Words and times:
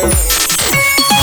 Dance, 0.00 0.16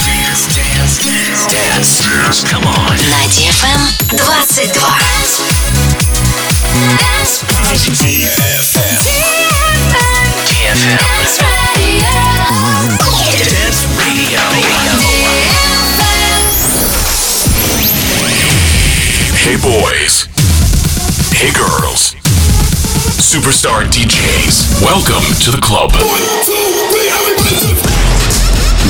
dance, 0.06 1.98
dance, 1.98 2.44
come 2.44 2.62
on. 2.68 2.94
На 3.10 3.26
DFM 3.34 3.82
22. 4.16 4.70
DFM. 10.38 10.78
Dance 13.50 13.82
Radio. 13.98 14.46
Hey 19.42 19.58
boys. 19.58 20.28
Hey 21.34 21.52
girls. 21.52 22.14
Superstar 23.18 23.86
DJs. 23.90 24.84
Welcome 24.84 25.26
to 25.42 25.50
the 25.50 25.60
club. 25.60 25.92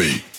me. 0.00 0.29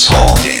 Dance 0.00 0.08
Hall. 0.08 0.59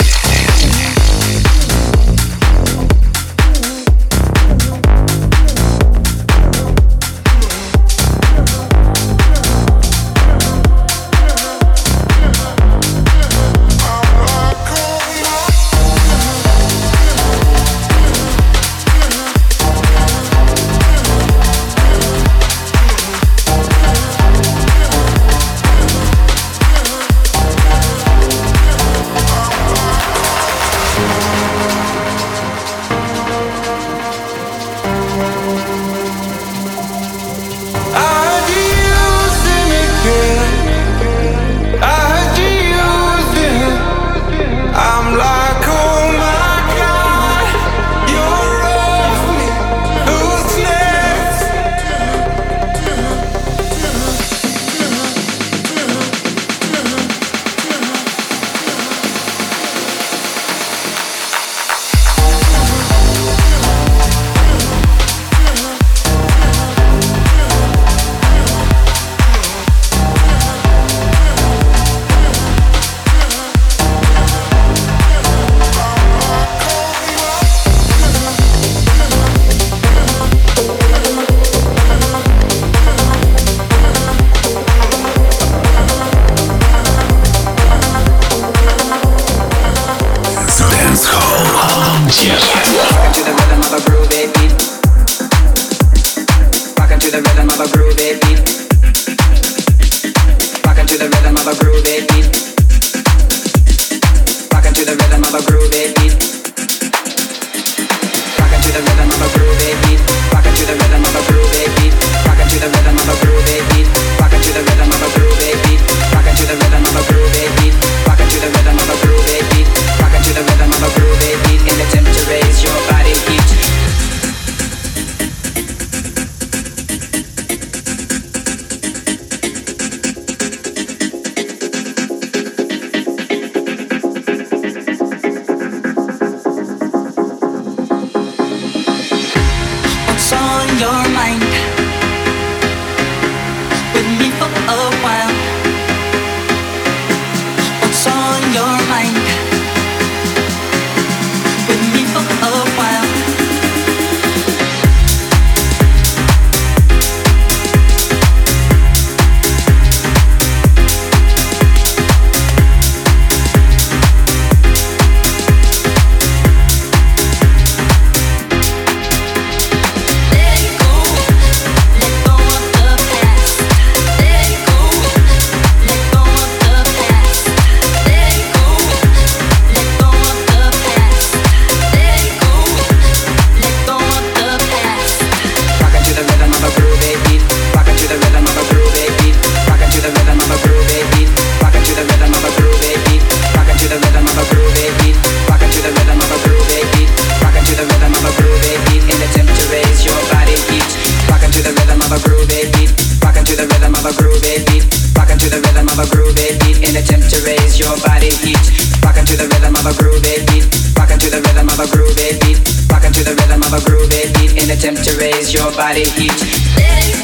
groovy 202.40 202.72
beat, 202.72 202.90
rocking 203.22 203.44
to 203.44 203.56
the 203.56 203.66
rhythm 203.66 203.94
of 203.94 204.04
a 204.04 204.12
groovy 204.16 204.64
beat, 204.66 204.84
rocking 205.16 205.38
to 205.38 205.48
the 205.50 205.60
rhythm 205.60 205.88
of 205.88 205.98
a 205.98 206.06
groovy 206.08 206.56
beat. 206.60 206.88
In 206.88 206.96
attempt 206.96 207.28
to 207.30 207.42
raise 207.44 207.78
your 207.78 207.96
body 208.00 208.30
heat, 208.40 208.60
rocking 209.04 209.24
to 209.26 209.36
the 209.36 209.48
rhythm 209.48 209.74
of 209.76 209.84
a 209.84 209.92
groovy 209.92 210.40
beat, 210.48 210.64
rocking 210.96 211.18
to 211.18 211.28
the 211.30 211.40
rhythm 211.40 211.68
of 211.68 211.78
a 211.78 211.86
groovy 211.92 212.40
beat, 212.40 212.58
rocking 212.90 213.12
to 213.12 213.24
the 213.24 213.34
rhythm 213.36 213.62
of 213.62 213.72
a 213.72 213.80
groovy 213.84 214.32
beat. 214.38 214.56
In 214.56 214.70
attempt 214.70 215.04
to 215.04 215.16
raise 215.18 215.52
your 215.52 215.70
body 215.72 216.04
heat. 216.16 217.19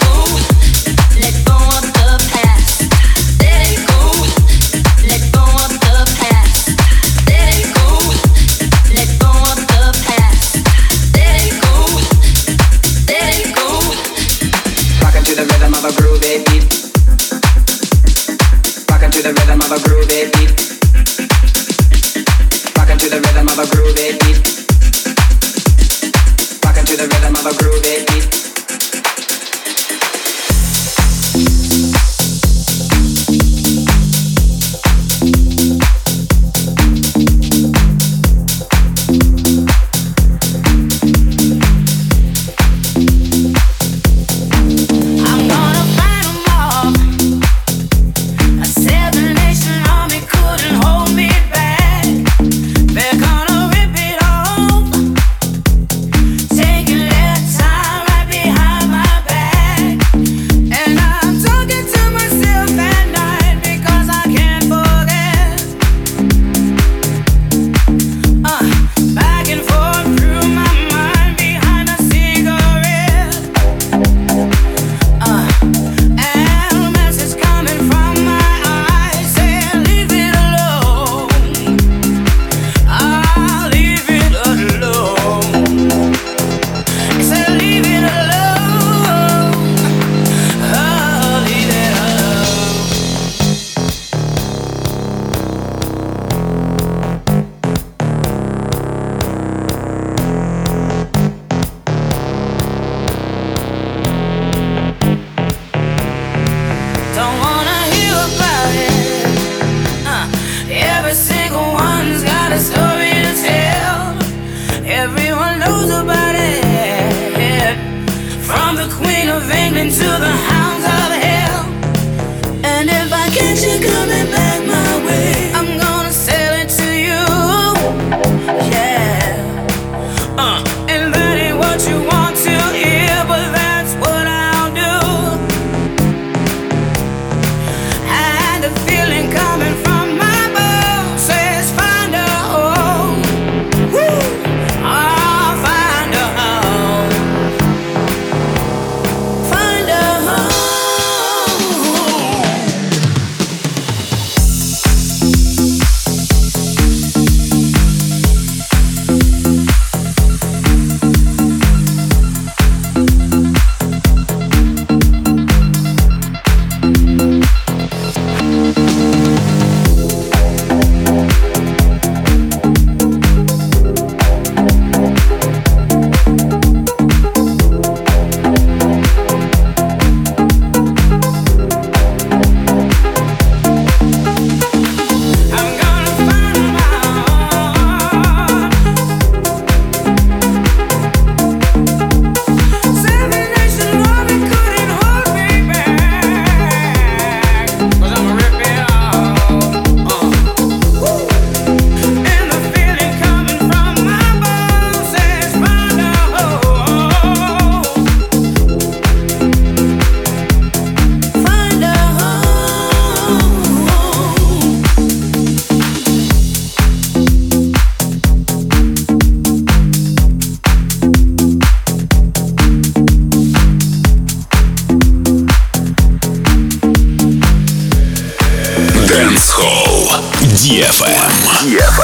DFM. 230.67 231.15
DFM. 231.63 231.96